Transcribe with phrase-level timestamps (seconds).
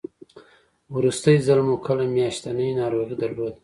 [0.95, 3.53] وروستی ځل مو کله میاشتنۍ ناروغي درلوده؟